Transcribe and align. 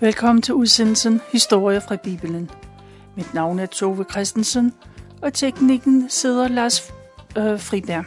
Velkommen 0.00 0.42
til 0.42 0.54
udsendelsen 0.54 1.20
Historie 1.32 1.80
fra 1.80 1.96
Bibelen. 1.96 2.50
Mit 3.16 3.34
navn 3.34 3.58
er 3.58 3.66
Tove 3.66 4.04
Christensen, 4.10 4.74
og 5.22 5.34
teknikken 5.34 6.10
sidder 6.10 6.48
Lars 6.48 6.92
øh, 7.38 7.60
Friberg. 7.60 8.04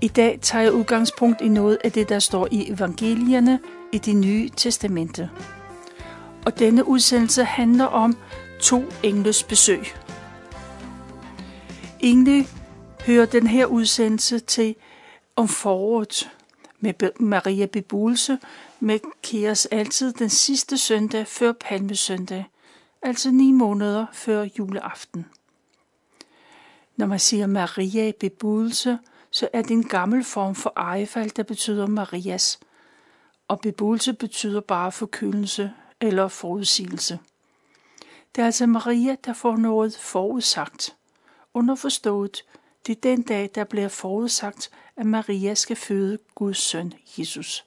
I 0.00 0.08
dag 0.08 0.38
tager 0.42 0.62
jeg 0.62 0.72
udgangspunkt 0.72 1.40
i 1.40 1.48
noget 1.48 1.78
af 1.84 1.92
det, 1.92 2.08
der 2.08 2.18
står 2.18 2.48
i 2.50 2.70
evangelierne 2.70 3.58
i 3.92 3.98
det 3.98 4.16
nye 4.16 4.48
testamente. 4.56 5.30
Og 6.46 6.58
denne 6.58 6.88
udsendelse 6.88 7.44
handler 7.44 7.84
om 7.84 8.16
to 8.60 8.84
engles 9.02 9.42
besøg. 9.42 9.86
Egentlig 12.00 12.48
hører 13.06 13.26
den 13.26 13.46
her 13.46 13.66
udsendelse 13.66 14.38
til 14.38 14.74
om 15.36 15.48
foråret 15.48 16.30
med 16.80 17.20
Maria 17.20 17.66
Bebulse 17.66 18.38
med 18.82 19.00
Kias 19.22 19.66
altid 19.66 20.12
den 20.12 20.30
sidste 20.30 20.78
søndag 20.78 21.26
før 21.26 21.52
Palmesøndag, 21.52 22.44
altså 23.02 23.30
ni 23.30 23.52
måneder 23.52 24.06
før 24.12 24.46
juleaften. 24.58 25.26
Når 26.96 27.06
man 27.06 27.18
siger 27.18 27.46
Maria 27.46 28.12
Bebudelse, 28.20 28.98
så 29.30 29.48
er 29.52 29.62
det 29.62 29.70
en 29.70 29.84
gammel 29.84 30.24
form 30.24 30.54
for 30.54 30.72
ejefald, 30.76 31.30
der 31.30 31.42
betyder 31.42 31.86
Marias, 31.86 32.60
og 33.48 33.60
bebudelse 33.60 34.12
betyder 34.12 34.60
bare 34.60 34.92
forkyldelse 34.92 35.72
eller 36.00 36.28
forudsigelse. 36.28 37.18
Det 38.34 38.42
er 38.42 38.46
altså 38.46 38.66
Maria, 38.66 39.16
der 39.24 39.32
får 39.32 39.56
noget 39.56 39.96
forudsagt. 39.96 40.96
Underforstået, 41.54 42.44
det 42.86 42.96
er 42.96 43.00
den 43.00 43.22
dag, 43.22 43.50
der 43.54 43.64
bliver 43.64 43.88
forudsagt, 43.88 44.70
at 44.96 45.06
Maria 45.06 45.54
skal 45.54 45.76
føde 45.76 46.18
Guds 46.34 46.58
søn, 46.58 46.94
Jesus. 47.18 47.64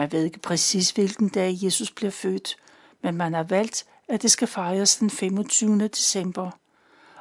Man 0.00 0.12
ved 0.12 0.24
ikke 0.24 0.38
præcis, 0.38 0.90
hvilken 0.90 1.28
dag 1.28 1.56
Jesus 1.62 1.90
bliver 1.90 2.10
født, 2.10 2.56
men 3.02 3.16
man 3.16 3.34
har 3.34 3.42
valgt, 3.42 3.86
at 4.08 4.22
det 4.22 4.30
skal 4.30 4.48
fejres 4.48 4.96
den 4.96 5.10
25. 5.10 5.88
december. 5.88 6.50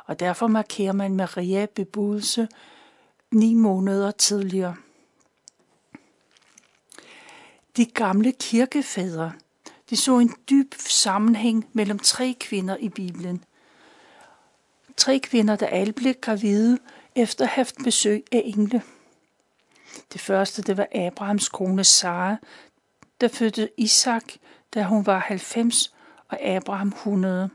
Og 0.05 0.19
derfor 0.19 0.47
markerer 0.47 0.93
man 0.93 1.15
Maria 1.15 1.65
bebudelse 1.75 2.47
ni 3.31 3.53
måneder 3.53 4.11
tidligere. 4.11 4.75
De 7.77 7.85
gamle 7.85 8.31
kirkefædre, 8.31 9.33
de 9.89 9.97
så 9.97 10.19
en 10.19 10.35
dyb 10.49 10.73
sammenhæng 10.77 11.69
mellem 11.73 11.99
tre 11.99 12.35
kvinder 12.39 12.77
i 12.77 12.89
Bibelen. 12.89 13.43
Tre 14.97 15.19
kvinder, 15.19 15.55
der 15.55 15.67
alle 15.67 15.93
blev 15.93 16.13
gravide 16.21 16.77
efter 17.15 17.43
at 17.45 17.49
have 17.49 17.55
haft 17.55 17.75
besøg 17.83 18.25
af 18.31 18.41
engle. 18.45 18.81
Det 20.13 20.21
første, 20.21 20.61
det 20.61 20.77
var 20.77 20.87
Abrahams 20.95 21.49
kone 21.49 21.83
Sara, 21.83 22.37
der 23.21 23.27
fødte 23.27 23.69
Isak, 23.77 24.23
da 24.73 24.83
hun 24.83 25.05
var 25.05 25.19
90, 25.19 25.93
og 26.27 26.41
Abraham 26.41 26.87
100. 26.87 27.49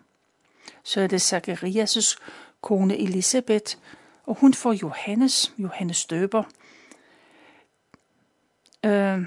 Så 0.83 1.01
er 1.01 1.07
det 1.07 1.33
Zacharias' 1.33 2.19
kone 2.61 2.97
Elisabeth, 2.97 3.77
og 4.27 4.37
hun 4.41 4.55
får 4.55 4.73
Johannes, 4.73 5.53
Johannes 5.59 6.05
døber. 6.05 6.43
Øh, 8.85 9.21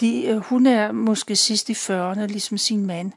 de, 0.00 0.24
øh, 0.26 0.36
hun 0.36 0.66
er 0.66 0.92
måske 0.92 1.36
sidst 1.36 1.70
i 1.70 1.72
40'erne, 1.72 2.26
ligesom 2.26 2.58
sin 2.58 2.86
mand. 2.86 3.12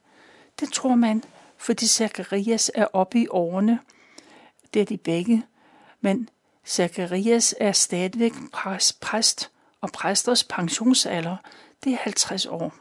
Det 0.59 0.73
tror 0.73 0.95
man, 0.95 1.23
fordi 1.57 1.87
Zacharias 1.87 2.71
er 2.75 2.85
oppe 2.93 3.19
i 3.19 3.27
årene. 3.29 3.79
Det 4.73 4.81
er 4.81 4.85
de 4.85 4.97
begge. 4.97 5.45
Men 6.01 6.29
Zacharias 6.67 7.55
er 7.59 7.71
stadigvæk 7.71 8.33
præst, 9.01 9.51
og 9.81 9.91
præsters 9.91 10.43
pensionsalder, 10.43 11.37
det 11.83 11.93
er 11.93 11.97
50 11.97 12.45
år. 12.45 12.75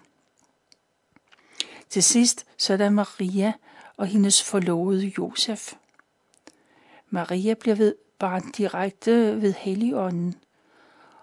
Til 1.89 2.03
sidst 2.03 2.47
så 2.57 2.73
er 2.73 2.77
der 2.77 2.91
Maria 2.91 3.53
og 3.97 4.07
hendes 4.07 4.43
forlovede 4.43 5.13
Josef. 5.19 5.73
Maria 7.11 7.55
bliver 7.55 7.77
ved 7.77 7.95
barn 8.19 8.53
direkte 8.53 9.43
ved 9.43 9.53
Helligånden, 9.53 10.35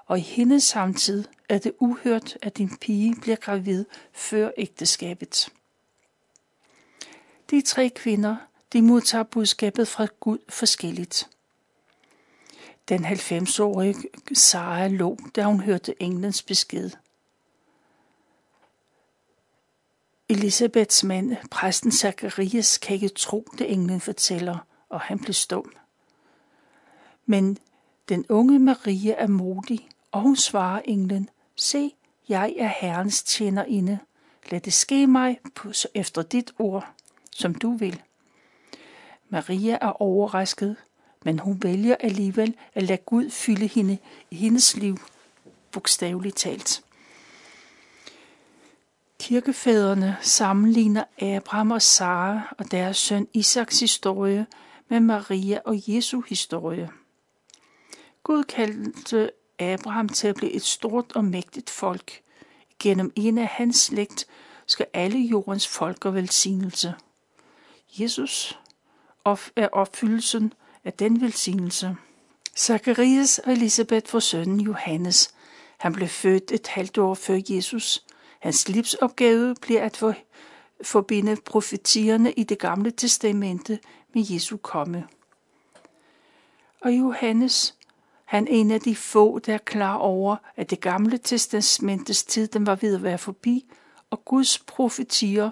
og 0.05 0.17
i 0.17 0.21
hendes 0.21 0.63
samtid 0.63 1.23
er 1.49 1.57
det 1.57 1.73
uhørt, 1.79 2.37
at 2.41 2.59
en 2.59 2.77
pige 2.77 3.15
bliver 3.21 3.35
gravid 3.35 3.85
før 4.13 4.51
ægteskabet. 4.57 5.49
De 7.49 7.61
tre 7.61 7.89
kvinder, 7.89 8.35
de 8.73 8.81
modtager 8.81 9.23
budskabet 9.23 9.87
fra 9.87 10.07
Gud 10.19 10.37
forskelligt. 10.49 11.29
Den 12.89 13.05
90-årige 13.05 13.95
Sara 14.33 14.87
lå, 14.87 15.17
da 15.35 15.43
hun 15.43 15.59
hørte 15.59 16.03
englens 16.03 16.43
besked. 16.43 16.91
Elisabeths 20.29 21.03
mand, 21.03 21.37
præsten 21.51 21.91
Zacharias, 21.91 22.77
kan 22.77 22.93
ikke 22.93 23.09
tro, 23.09 23.47
det 23.57 23.71
englen 23.71 24.01
fortæller, 24.01 24.57
og 24.89 24.99
han 24.99 25.19
blev 25.19 25.33
stum. 25.33 25.73
Men 27.25 27.57
den 28.09 28.25
unge 28.29 28.59
Maria 28.59 29.13
er 29.17 29.27
modig, 29.27 29.89
og 30.11 30.21
hun 30.21 30.35
svarer 30.35 30.81
englen, 30.85 31.29
se, 31.55 31.91
jeg 32.29 32.55
er 32.57 32.67
Herrens 32.67 33.23
tjenerinde. 33.23 33.99
Lad 34.49 34.59
det 34.59 34.73
ske 34.73 35.07
mig 35.07 35.39
på, 35.55 35.71
efter 35.93 36.21
dit 36.21 36.53
ord, 36.59 36.87
som 37.31 37.55
du 37.55 37.71
vil. 37.71 38.01
Maria 39.29 39.77
er 39.81 40.01
overrasket, 40.01 40.75
men 41.25 41.39
hun 41.39 41.63
vælger 41.63 41.95
alligevel 41.99 42.55
at 42.73 42.83
lade 42.83 43.01
Gud 43.05 43.29
fylde 43.29 43.67
hende 43.67 43.97
i 44.31 44.35
hendes 44.35 44.77
liv, 44.77 44.97
bogstaveligt 45.71 46.37
talt. 46.37 46.83
Kirkefædrene 49.23 50.17
sammenligner 50.21 51.03
Abraham 51.21 51.71
og 51.71 51.81
Sara 51.81 52.55
og 52.57 52.71
deres 52.71 52.97
søn 52.97 53.27
Isaks 53.33 53.79
historie 53.79 54.45
med 54.89 54.99
Maria 54.99 55.59
og 55.65 55.75
Jesu 55.87 56.21
historie. 56.21 56.89
Gud 58.23 58.43
kaldte 58.43 59.31
Abraham 59.59 60.09
til 60.09 60.27
at 60.27 60.35
blive 60.35 60.51
et 60.51 60.61
stort 60.61 61.11
og 61.15 61.25
mægtigt 61.25 61.69
folk. 61.69 62.21
Gennem 62.79 63.13
en 63.15 63.37
af 63.37 63.47
hans 63.47 63.75
slægt 63.79 64.25
skal 64.65 64.85
alle 64.93 65.19
jordens 65.19 65.67
folk 65.67 66.05
og 66.05 66.13
velsignelse. 66.15 66.93
Jesus 67.99 68.59
er 69.55 69.67
opfyldelsen 69.71 70.53
af 70.83 70.93
den 70.93 71.21
velsignelse. 71.21 71.95
Zacharias 72.57 73.39
og 73.39 73.51
Elisabeth 73.51 74.07
får 74.07 74.19
sønnen 74.19 74.61
Johannes. 74.61 75.33
Han 75.77 75.93
blev 75.93 76.07
født 76.07 76.51
et 76.51 76.67
halvt 76.67 76.97
år 76.97 77.13
før 77.13 77.39
Jesus. 77.49 78.03
Hans 78.43 78.69
livsopgave 78.69 79.55
bliver 79.61 79.81
at 79.81 80.03
forbinde 80.81 81.35
profetierne 81.45 82.31
i 82.31 82.43
det 82.43 82.59
gamle 82.59 82.91
testamente 82.91 83.79
med 84.13 84.25
Jesu 84.29 84.57
komme. 84.57 85.07
Og 86.81 86.91
Johannes, 86.91 87.75
han 88.25 88.47
er 88.47 88.51
en 88.51 88.71
af 88.71 88.81
de 88.81 88.95
få, 88.95 89.39
der 89.39 89.53
er 89.53 89.57
klar 89.57 89.95
over, 89.95 90.35
at 90.55 90.69
det 90.69 90.81
gamle 90.81 91.17
testamentes 91.17 92.23
tid 92.23 92.47
den 92.47 92.65
var 92.65 92.75
ved 92.75 92.95
at 92.95 93.03
være 93.03 93.17
forbi, 93.17 93.65
og 94.09 94.25
Guds 94.25 94.59
profetier 94.59 95.51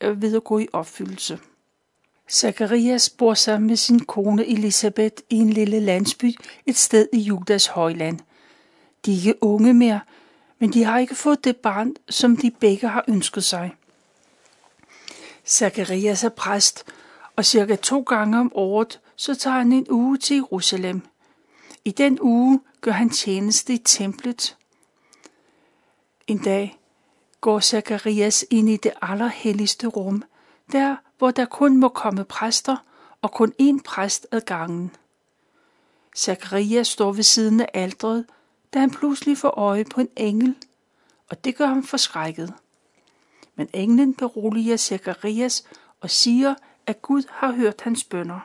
er 0.00 0.10
ved 0.10 0.36
at 0.36 0.44
gå 0.44 0.58
i 0.58 0.68
opfyldelse. 0.72 1.38
Zacharias 2.30 3.10
bor 3.10 3.34
sammen 3.34 3.66
med 3.66 3.76
sin 3.76 4.00
kone 4.00 4.46
Elisabeth 4.46 5.22
i 5.30 5.36
en 5.36 5.50
lille 5.50 5.80
landsby 5.80 6.34
et 6.66 6.76
sted 6.76 7.08
i 7.12 7.18
Judas 7.18 7.66
højland. 7.66 8.18
De 9.06 9.12
er 9.12 9.16
ikke 9.16 9.34
unge 9.40 9.74
mere, 9.74 10.00
men 10.60 10.72
de 10.72 10.84
har 10.84 10.98
ikke 10.98 11.14
fået 11.14 11.44
det 11.44 11.56
barn, 11.56 11.94
som 12.08 12.36
de 12.36 12.50
begge 12.50 12.88
har 12.88 13.04
ønsket 13.08 13.44
sig. 13.44 13.76
Zacharias 15.46 16.24
er 16.24 16.28
præst, 16.28 16.84
og 17.36 17.44
cirka 17.44 17.76
to 17.76 18.00
gange 18.00 18.38
om 18.38 18.52
året, 18.54 19.00
så 19.16 19.34
tager 19.34 19.56
han 19.56 19.72
en 19.72 19.86
uge 19.90 20.18
til 20.18 20.36
Jerusalem. 20.36 21.02
I 21.84 21.90
den 21.90 22.18
uge 22.20 22.60
gør 22.80 22.90
han 22.92 23.10
tjeneste 23.10 23.72
i 23.74 23.78
templet. 23.78 24.56
En 26.26 26.38
dag 26.38 26.78
går 27.40 27.60
Zacharias 27.60 28.44
ind 28.50 28.68
i 28.68 28.76
det 28.76 28.92
allerhelligste 29.02 29.86
rum, 29.86 30.24
der 30.72 30.96
hvor 31.18 31.30
der 31.30 31.44
kun 31.44 31.76
må 31.76 31.88
komme 31.88 32.24
præster 32.24 32.76
og 33.22 33.32
kun 33.32 33.52
én 33.62 33.82
præst 33.84 34.26
ad 34.30 34.40
gangen. 34.40 34.96
Zacharias 36.16 36.88
står 36.88 37.12
ved 37.12 37.22
siden 37.22 37.60
af 37.60 37.70
aldret, 37.74 38.24
da 38.74 38.78
han 38.78 38.90
pludselig 38.90 39.38
får 39.38 39.48
øje 39.48 39.84
på 39.84 40.00
en 40.00 40.08
engel, 40.16 40.56
og 41.28 41.44
det 41.44 41.56
gør 41.56 41.66
ham 41.66 41.84
forskrækket. 41.84 42.54
Men 43.54 43.68
englen 43.72 44.14
beroliger 44.14 44.76
Zacharias 44.76 45.64
og 46.00 46.10
siger, 46.10 46.54
at 46.86 47.02
Gud 47.02 47.22
har 47.30 47.52
hørt 47.52 47.80
hans 47.80 48.04
bønder. 48.04 48.40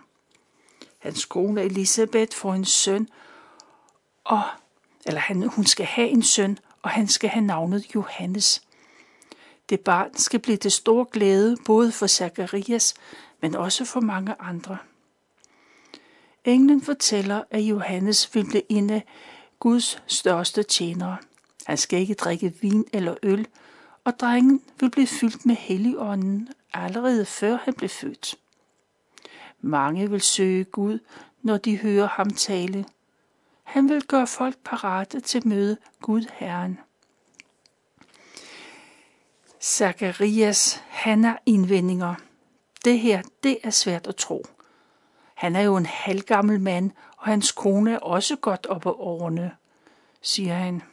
Hans 0.98 1.26
kone 1.26 1.64
Elisabeth 1.64 2.38
får 2.38 2.54
en 2.54 2.66
søn, 2.66 3.10
og, 4.24 4.42
eller 5.06 5.20
han, 5.20 5.44
hun 5.44 5.66
skal 5.66 5.86
have 5.86 6.10
en 6.10 6.24
søn, 6.24 6.58
og 6.82 6.90
han 6.90 7.08
skal 7.08 7.30
have 7.30 7.46
navnet 7.46 7.96
Johannes. 7.96 8.62
Det 9.70 9.80
barn 9.80 10.16
skal 10.16 10.40
blive 10.40 10.58
til 10.58 10.72
stor 10.72 11.04
glæde 11.04 11.58
både 11.66 11.92
for 11.92 12.08
Zacharias, 12.08 12.94
men 13.42 13.56
også 13.56 13.86
for 13.86 14.00
mange 14.00 14.36
andre. 14.40 14.78
Englen 16.44 16.82
fortæller, 16.82 17.44
at 17.52 17.60
Johannes 17.60 18.36
vil 18.36 18.46
blive 18.46 18.72
en 18.72 18.90
af 18.90 19.06
Guds 19.60 20.04
største 20.08 20.64
tjenere. 20.64 21.18
Han 21.66 21.78
skal 21.78 22.00
ikke 22.00 22.14
drikke 22.14 22.54
vin 22.62 22.86
eller 22.94 23.16
øl, 23.24 23.48
og 24.04 24.20
drengen 24.20 24.62
vil 24.80 24.92
blive 24.92 25.08
fyldt 25.08 25.46
med 25.46 25.56
helligånden 25.56 26.50
allerede 26.74 27.26
før 27.26 27.58
han 27.64 27.74
blev 27.74 27.90
født. 27.90 28.36
Mange 29.62 30.10
vil 30.10 30.22
søge 30.22 30.64
Gud, 30.64 31.00
når 31.42 31.58
de 31.58 31.78
hører 31.78 32.08
ham 32.08 32.30
tale. 32.30 32.86
Han 33.64 33.90
vil 33.90 34.02
gøre 34.04 34.28
folk 34.28 34.58
parate 34.64 35.20
til 35.20 35.48
møde 35.48 35.78
Gud 36.02 36.26
Herren. 36.34 36.80
Zacharias, 39.62 40.84
han 40.88 41.24
har 41.24 41.42
indvendinger. 41.46 42.16
Det 42.86 43.00
her, 43.00 43.22
det 43.44 43.58
er 43.64 43.70
svært 43.70 44.08
at 44.08 44.16
tro. 44.16 44.46
Han 45.34 45.56
er 45.56 45.62
jo 45.62 45.78
en 45.78 45.86
halvgammel 45.86 46.62
mand, 46.62 46.92
og 47.26 47.32
hans 47.32 47.52
kone 47.52 47.94
er 47.94 47.98
også 47.98 48.36
godt 48.36 48.66
op 48.66 48.82
på 48.82 48.94
årene, 48.94 49.52
siger 50.22 50.54
han. 50.56 50.84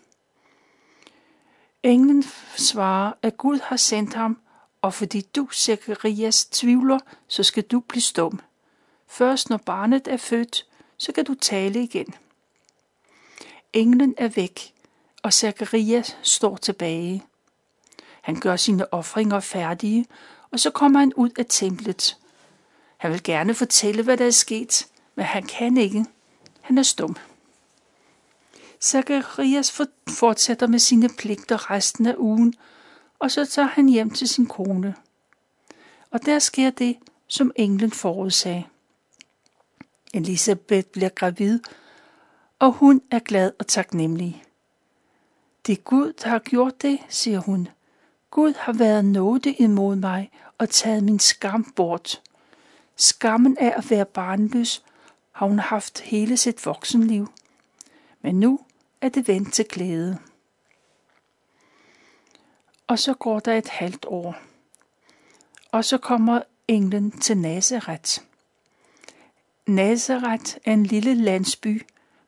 Englen 1.83 2.25
svarer, 2.57 3.13
at 3.23 3.37
Gud 3.37 3.59
har 3.63 3.77
sendt 3.77 4.15
ham, 4.15 4.39
og 4.83 4.95
fordi 4.95 5.21
du, 5.21 5.49
Zacharias, 5.55 6.45
tvivler, 6.45 6.99
så 7.29 7.43
skal 7.43 7.63
du 7.63 7.81
blive 7.81 8.03
stum. 8.03 8.41
Først 9.07 9.51
når 9.51 9.57
barnet 9.57 10.09
er 10.09 10.17
født, 10.17 10.67
så 10.97 11.13
kan 11.13 11.25
du 11.25 11.35
tale 11.35 11.83
igen. 11.83 12.15
Englen 13.73 14.15
er 14.19 14.29
væk, 14.29 14.75
og 15.23 15.33
Zacharias 15.33 16.19
står 16.23 16.57
tilbage. 16.57 17.25
Han 18.23 18.41
gør 18.41 18.57
sine 18.57 18.95
ofringer 18.95 19.41
færdige, 19.41 20.07
og 20.51 20.61
så 20.61 20.71
kommer 20.71 21.01
han 21.01 21.13
ud 21.15 21.31
af 21.39 21.47
templet. 21.49 22.17
Han 22.97 23.13
vil 23.13 23.23
gerne 23.23 23.55
fortælle, 23.55 24.03
hvad 24.03 24.17
der 24.17 24.27
er 24.27 24.31
sket, 24.31 24.89
men 25.15 25.25
han 25.25 25.43
kan 25.43 25.77
ikke. 25.77 26.07
Han 26.63 26.79
er 26.79 26.83
stum. 26.83 27.17
Zacharias 28.81 29.83
fortsætter 30.09 30.67
med 30.67 30.79
sine 30.79 31.09
pligter 31.19 31.71
resten 31.71 32.07
af 32.07 32.15
ugen, 32.19 32.55
og 33.19 33.31
så 33.31 33.47
tager 33.47 33.69
han 33.69 33.89
hjem 33.89 34.11
til 34.11 34.29
sin 34.29 34.47
kone. 34.47 34.95
Og 36.11 36.27
der 36.27 36.39
sker 36.39 36.71
det, 36.71 36.97
som 37.29 37.53
englen 37.57 37.91
forudsagde. 37.91 38.65
Elisabeth 40.15 40.89
bliver 40.89 41.09
gravid, 41.09 41.61
og 42.59 42.73
hun 42.73 43.03
er 43.11 43.19
glad 43.19 43.53
og 43.59 43.67
taknemmelig. 43.67 44.45
Det 45.67 45.73
er 45.73 45.83
Gud, 45.83 46.13
der 46.13 46.29
har 46.29 46.39
gjort 46.39 46.83
det, 46.83 46.99
siger 47.09 47.39
hun. 47.39 47.69
Gud 48.31 48.55
har 48.55 48.73
været 48.73 49.05
nåde 49.05 49.53
imod 49.53 49.97
mig 49.97 50.31
og 50.59 50.71
taget 50.71 51.05
min 51.05 51.19
skam 51.19 51.73
bort. 51.77 52.23
Skammen 52.97 53.59
af 53.59 53.75
at 53.77 53.91
være 53.91 54.05
barnløs 54.05 54.83
har 55.33 55.47
hun 55.47 55.59
haft 55.59 56.01
hele 56.01 56.37
sit 56.37 56.67
voksenliv. 56.67 57.33
Men 58.21 58.41
nu 58.41 58.61
er 59.01 59.09
det 59.09 59.29
vendt 59.29 59.53
til 59.53 59.65
glæde. 59.65 60.19
Og 62.87 62.99
så 62.99 63.15
går 63.15 63.41
der 63.41 63.55
et 63.55 63.69
halvt 63.69 64.05
år. 64.09 64.37
Og 65.73 65.85
så 65.85 65.99
kommer 65.99 66.43
englen 66.69 67.11
til 67.11 67.39
Nazareth. 67.39 68.21
Nazareth 69.67 70.57
er 70.65 70.73
en 70.73 70.87
lille 70.87 71.15
landsby. 71.15 71.83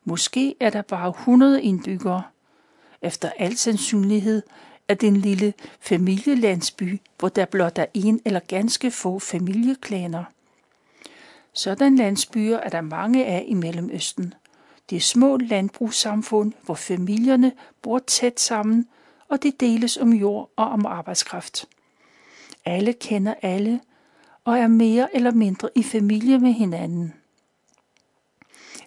Måske 0.04 0.54
er 0.60 0.70
der 0.70 0.82
bare 0.82 1.08
100 1.08 1.62
indbyggere. 1.62 2.22
Efter 3.02 3.30
al 3.38 3.56
sandsynlighed 3.56 4.42
er 4.88 4.94
det 4.94 5.06
en 5.06 5.16
lille 5.16 5.54
familielandsby, 5.80 7.00
hvor 7.18 7.28
der 7.28 7.44
blot 7.44 7.78
er 7.78 7.86
en 7.94 8.20
eller 8.24 8.40
ganske 8.40 8.90
få 8.90 9.18
familieklaner. 9.18 10.24
Sådan 11.54 11.96
landsbyer 11.96 12.56
er 12.56 12.68
der 12.68 12.80
mange 12.80 13.26
af 13.26 13.44
i 13.48 13.54
Mellemøsten. 13.54 14.34
Det 14.90 14.96
er 14.96 15.00
små 15.00 15.36
landbrugssamfund, 15.36 16.52
hvor 16.62 16.74
familierne 16.74 17.52
bor 17.82 17.98
tæt 17.98 18.40
sammen, 18.40 18.88
og 19.28 19.42
det 19.42 19.60
deles 19.60 19.96
om 19.96 20.12
jord 20.12 20.50
og 20.56 20.66
om 20.66 20.86
arbejdskraft. 20.86 21.68
Alle 22.64 22.92
kender 22.92 23.34
alle 23.42 23.80
og 24.44 24.58
er 24.58 24.66
mere 24.66 25.16
eller 25.16 25.30
mindre 25.30 25.68
i 25.74 25.82
familie 25.82 26.38
med 26.38 26.52
hinanden. 26.52 27.14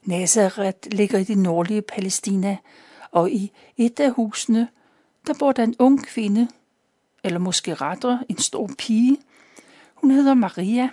Nazareth 0.04 0.78
ligger 0.92 1.20
i 1.20 1.24
det 1.24 1.38
nordlige 1.38 1.82
Palæstina, 1.82 2.58
og 3.12 3.32
i 3.32 3.52
et 3.78 4.00
af 4.00 4.12
husene, 4.12 4.68
der 5.28 5.34
bor 5.40 5.52
der 5.52 5.64
en 5.64 5.76
ung 5.80 6.06
kvinde, 6.06 6.48
eller 7.24 7.40
måske 7.40 7.74
rettere 7.74 8.24
en 8.30 8.38
stor 8.38 8.70
pige. 8.78 9.18
Hun 9.96 10.12
hedder 10.12 10.34
Maria. 10.34 10.90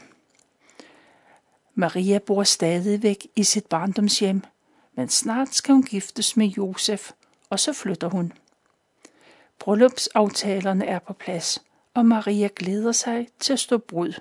Maria 1.74 2.18
bor 2.18 2.42
stadigvæk 2.42 3.26
i 3.36 3.44
sit 3.44 3.66
barndomshjem, 3.66 4.42
men 4.94 5.08
snart 5.08 5.54
skal 5.54 5.74
hun 5.74 5.82
giftes 5.82 6.36
med 6.36 6.46
Josef, 6.46 7.10
og 7.50 7.60
så 7.60 7.72
flytter 7.72 8.08
hun. 8.08 8.32
Bryllupsaftalerne 9.58 10.86
er 10.86 10.98
på 10.98 11.12
plads, 11.12 11.62
og 11.94 12.06
Maria 12.06 12.48
glæder 12.56 12.92
sig 12.92 13.28
til 13.40 13.52
at 13.52 13.60
stå 13.60 13.78
brud. 13.78 14.20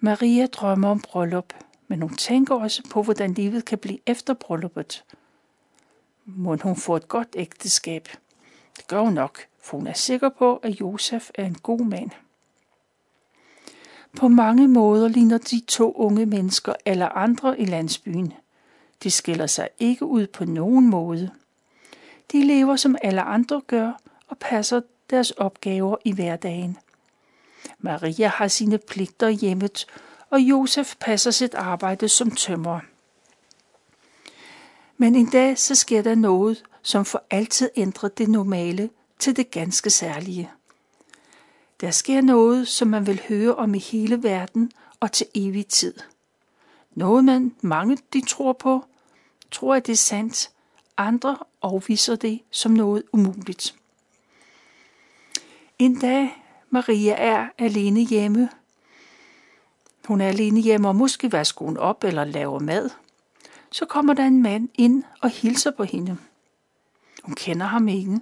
Maria 0.00 0.46
drømmer 0.46 0.88
om 0.88 1.00
bryllup, 1.00 1.54
men 1.88 2.02
hun 2.02 2.16
tænker 2.16 2.54
også 2.54 2.82
på, 2.90 3.02
hvordan 3.02 3.34
livet 3.34 3.64
kan 3.64 3.78
blive 3.78 3.98
efter 4.06 4.34
brylluppet. 4.34 5.04
Må 6.24 6.56
hun 6.56 6.76
få 6.76 6.96
et 6.96 7.08
godt 7.08 7.28
ægteskab? 7.34 8.08
Det 8.76 8.86
gør 8.86 9.00
hun 9.00 9.12
nok, 9.12 9.46
for 9.62 9.76
hun 9.76 9.86
er 9.86 9.92
sikker 9.92 10.28
på, 10.28 10.56
at 10.56 10.80
Josef 10.80 11.30
er 11.34 11.44
en 11.44 11.54
god 11.54 11.80
mand. 11.80 12.10
På 14.18 14.28
mange 14.28 14.68
måder 14.68 15.08
ligner 15.08 15.38
de 15.38 15.60
to 15.68 15.92
unge 15.92 16.26
mennesker 16.26 16.72
alle 16.84 17.08
andre 17.08 17.60
i 17.60 17.64
landsbyen. 17.64 18.32
De 19.02 19.10
skiller 19.10 19.46
sig 19.46 19.68
ikke 19.78 20.04
ud 20.04 20.26
på 20.26 20.44
nogen 20.44 20.86
måde. 20.90 21.30
De 22.32 22.44
lever 22.44 22.76
som 22.76 22.96
alle 23.02 23.22
andre 23.22 23.62
gør 23.66 23.92
og 24.28 24.38
passer 24.38 24.80
deres 25.10 25.30
opgaver 25.30 25.96
i 26.04 26.12
hverdagen. 26.12 26.78
Maria 27.78 28.28
har 28.28 28.48
sine 28.48 28.78
pligter 28.78 29.28
hjemmet, 29.28 29.86
og 30.30 30.40
Josef 30.40 30.96
passer 31.00 31.30
sit 31.30 31.54
arbejde 31.54 32.08
som 32.08 32.30
tømrer. 32.30 32.80
Men 34.96 35.14
en 35.14 35.30
dag 35.30 35.58
så 35.58 35.74
sker 35.74 36.02
der 36.02 36.14
noget, 36.14 36.62
som 36.82 37.04
for 37.04 37.22
altid 37.30 37.70
ændrer 37.76 38.08
det 38.08 38.28
normale 38.28 38.90
til 39.18 39.36
det 39.36 39.50
ganske 39.50 39.90
særlige. 39.90 40.50
Der 41.80 41.90
sker 41.90 42.20
noget, 42.20 42.68
som 42.68 42.88
man 42.88 43.06
vil 43.06 43.20
høre 43.28 43.54
om 43.54 43.74
i 43.74 43.78
hele 43.78 44.22
verden 44.22 44.72
og 45.00 45.12
til 45.12 45.26
evig 45.34 45.66
tid. 45.66 45.94
Noget, 46.94 47.24
man 47.24 47.54
mange 47.60 47.98
de 48.12 48.26
tror 48.26 48.52
på, 48.52 48.84
tror, 49.50 49.74
at 49.74 49.86
det 49.86 49.92
er 49.92 49.96
sandt. 49.96 50.50
Andre 50.96 51.38
afviser 51.62 52.16
det 52.16 52.40
som 52.50 52.72
noget 52.72 53.02
umuligt. 53.12 53.74
En 55.78 55.98
dag, 55.98 56.44
Maria 56.70 57.14
er 57.14 57.48
alene 57.58 58.00
hjemme. 58.00 58.48
Hun 60.06 60.20
er 60.20 60.28
alene 60.28 60.60
hjemme 60.60 60.88
og 60.88 60.96
måske 60.96 61.32
vasker 61.32 61.64
hun 61.64 61.76
op 61.76 62.04
eller 62.04 62.24
laver 62.24 62.58
mad. 62.58 62.90
Så 63.70 63.86
kommer 63.86 64.14
der 64.14 64.24
en 64.24 64.42
mand 64.42 64.68
ind 64.74 65.04
og 65.20 65.30
hilser 65.30 65.70
på 65.70 65.84
hende. 65.84 66.16
Hun 67.22 67.34
kender 67.34 67.66
ham 67.66 67.88
ikke. 67.88 68.20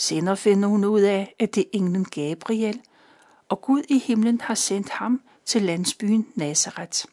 Senere 0.00 0.36
finder 0.36 0.68
hun 0.68 0.84
ud 0.84 1.00
af, 1.00 1.34
at 1.38 1.54
det 1.54 1.60
er 1.60 1.68
englen 1.72 2.04
Gabriel, 2.04 2.80
og 3.48 3.60
Gud 3.60 3.82
i 3.88 3.98
himlen 3.98 4.40
har 4.40 4.54
sendt 4.54 4.88
ham 4.88 5.22
til 5.44 5.62
landsbyen 5.62 6.28
Nazareth. 6.34 7.04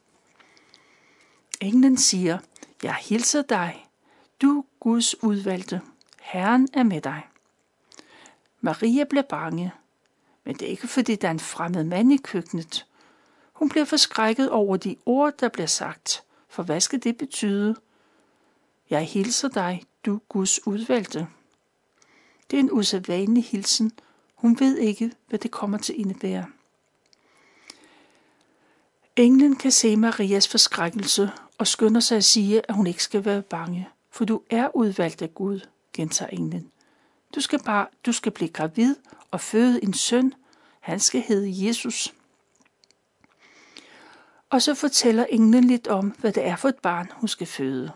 Englen 1.61 1.97
siger, 1.97 2.37
jeg 2.83 2.95
hilser 2.95 3.41
dig, 3.41 3.87
du 4.41 4.65
Guds 4.79 5.23
udvalgte. 5.23 5.81
Herren 6.21 6.67
er 6.73 6.83
med 6.83 7.01
dig. 7.01 7.27
Maria 8.61 9.03
bliver 9.03 9.23
bange, 9.29 9.71
men 10.43 10.55
det 10.55 10.61
er 10.61 10.69
ikke 10.69 10.87
fordi, 10.87 11.15
der 11.15 11.27
er 11.27 11.31
en 11.31 11.39
fremmed 11.39 11.83
mand 11.83 12.13
i 12.13 12.17
køkkenet. 12.17 12.85
Hun 13.53 13.69
bliver 13.69 13.85
forskrækket 13.85 14.49
over 14.49 14.77
de 14.77 14.95
ord, 15.05 15.37
der 15.37 15.49
bliver 15.49 15.67
sagt, 15.67 16.23
for 16.47 16.63
hvad 16.63 16.79
skal 16.81 17.03
det 17.03 17.17
betyde? 17.17 17.75
Jeg 18.89 19.03
hilser 19.03 19.49
dig, 19.49 19.83
du 20.05 20.21
Guds 20.29 20.67
udvalgte. 20.67 21.27
Det 22.51 22.57
er 22.57 22.63
en 22.63 22.71
usædvanlig 22.71 23.43
hilsen. 23.43 23.91
Hun 24.35 24.59
ved 24.59 24.77
ikke, 24.77 25.11
hvad 25.27 25.39
det 25.39 25.51
kommer 25.51 25.77
til 25.77 25.93
at 25.93 25.99
indebære. 25.99 26.45
Englen 29.15 29.55
kan 29.55 29.71
se 29.71 29.95
Marias 29.97 30.47
forskrækkelse 30.47 31.31
og 31.57 31.67
skynder 31.67 32.01
sig 32.01 32.17
at 32.17 32.25
sige, 32.25 32.61
at 32.69 32.75
hun 32.75 32.87
ikke 32.87 33.03
skal 33.03 33.25
være 33.25 33.41
bange, 33.41 33.89
for 34.11 34.25
du 34.25 34.41
er 34.49 34.75
udvalgt 34.75 35.21
af 35.21 35.33
Gud, 35.33 35.59
gentager 35.93 36.29
englen. 36.29 36.71
Du 37.35 37.41
skal 37.41 37.63
bare, 37.63 37.87
du 38.05 38.11
skal 38.11 38.31
blive 38.31 38.49
gravid 38.49 38.95
og 39.31 39.41
føde 39.41 39.83
en 39.83 39.93
søn. 39.93 40.33
Han 40.79 40.99
skal 40.99 41.21
hedde 41.21 41.67
Jesus. 41.67 42.13
Og 44.49 44.61
så 44.61 44.73
fortæller 44.73 45.25
englen 45.29 45.63
lidt 45.63 45.87
om, 45.87 46.09
hvad 46.09 46.31
det 46.31 46.45
er 46.45 46.55
for 46.55 46.69
et 46.69 46.79
barn, 46.79 47.11
hun 47.13 47.27
skal 47.27 47.47
føde. 47.47 47.91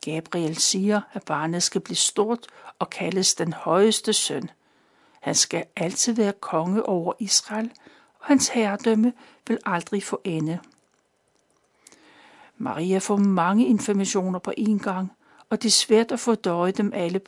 Gabriel 0.00 0.56
siger, 0.56 1.00
at 1.12 1.24
barnet 1.24 1.62
skal 1.62 1.80
blive 1.80 1.96
stort 1.96 2.46
og 2.80 2.90
kaldes 2.90 3.34
den 3.34 3.52
højeste 3.52 4.12
søn. 4.12 4.50
Han 5.20 5.34
skal 5.34 5.64
altid 5.76 6.12
være 6.12 6.32
konge 6.32 6.86
over 6.86 7.12
Israel, 7.18 7.70
og 8.18 8.26
hans 8.26 8.48
herredømme 8.48 9.12
vil 9.48 9.58
aldrig 9.66 10.02
få 10.02 10.20
ende. 10.24 10.58
Maria 12.58 12.98
får 12.98 13.16
mange 13.16 13.66
informationer 13.66 14.38
på 14.38 14.52
én 14.58 14.78
gang, 14.78 15.12
og 15.50 15.62
det 15.62 15.68
er 15.68 15.72
svært 15.72 16.12
at 16.12 16.20
fordøje 16.20 16.72
dem 16.72 16.92
alle. 16.94 17.20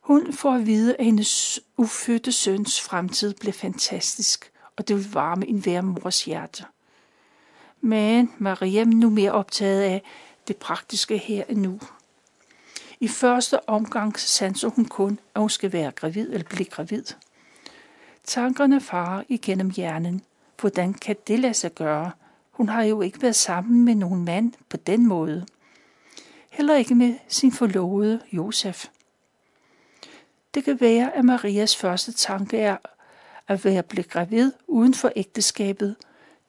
Hun 0.00 0.32
får 0.32 0.54
at 0.54 0.66
vide, 0.66 0.96
at 0.96 1.04
hendes 1.04 1.60
ufødte 1.76 2.32
søns 2.32 2.80
fremtid 2.80 3.34
blev 3.34 3.52
fantastisk, 3.52 4.52
og 4.76 4.88
det 4.88 4.96
vil 4.96 5.12
varme 5.12 5.46
en 5.46 5.58
hver 5.58 5.80
mors 5.80 6.24
hjerte. 6.24 6.64
Men 7.80 8.32
Maria 8.38 8.80
er 8.80 8.84
nu 8.84 9.10
mere 9.10 9.32
optaget 9.32 9.82
af 9.82 10.02
det 10.48 10.56
praktiske 10.56 11.18
her 11.18 11.44
end 11.48 11.58
nu. 11.58 11.80
I 13.00 13.08
første 13.08 13.68
omgang 13.68 14.18
sanser 14.18 14.68
hun 14.68 14.84
kun, 14.84 15.18
at 15.34 15.40
hun 15.40 15.50
skal 15.50 15.72
være 15.72 15.90
gravid 15.90 16.32
eller 16.32 16.48
blive 16.48 16.64
gravid. 16.64 17.04
Tankerne 18.24 18.80
farer 18.80 19.22
igennem 19.28 19.70
hjernen. 19.70 20.22
Hvordan 20.60 20.94
kan 20.94 21.16
det 21.26 21.40
lade 21.40 21.54
sig 21.54 21.74
gøre? 21.74 22.12
Hun 22.50 22.68
har 22.68 22.82
jo 22.82 23.00
ikke 23.00 23.22
været 23.22 23.36
sammen 23.36 23.84
med 23.84 23.94
nogen 23.94 24.24
mand 24.24 24.52
på 24.68 24.76
den 24.76 25.06
måde. 25.06 25.46
Heller 26.50 26.76
ikke 26.76 26.94
med 26.94 27.14
sin 27.28 27.52
forlovede 27.52 28.20
Josef. 28.32 28.86
Det 30.54 30.64
kan 30.64 30.80
være, 30.80 31.16
at 31.16 31.24
Marias 31.24 31.76
første 31.76 32.12
tanke 32.12 32.58
er 32.58 32.76
at 33.48 33.64
være 33.64 33.82
blevet 33.82 34.10
gravid 34.10 34.52
uden 34.66 34.94
for 34.94 35.12
ægteskabet. 35.16 35.96